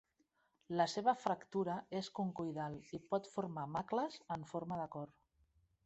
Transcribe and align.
La 0.79 0.87
seva 0.93 1.13
fractura 1.25 1.75
és 2.01 2.09
concoidal 2.21 2.81
i 2.99 3.03
pot 3.13 3.31
formar 3.35 3.67
macles 3.79 4.21
en 4.39 4.51
forma 4.55 4.85
de 4.85 4.93
cor. 4.99 5.15